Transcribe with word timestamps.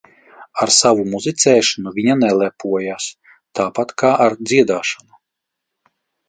Ar 0.65 0.69
savu 0.75 1.03
muzicēšanu 1.09 1.93
viņa 1.97 2.15
nelepojās, 2.21 3.11
tāpat 3.61 3.93
kā 4.03 4.13
ar 4.27 4.37
dziedāšanu. 4.51 5.15